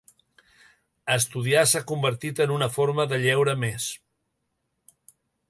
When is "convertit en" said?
1.91-2.55